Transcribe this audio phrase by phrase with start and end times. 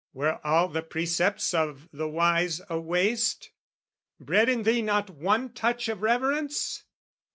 [0.13, 3.51] Were all the precepts of the wise a waste
[4.19, 6.85] Bred in thee not one touch of reverence?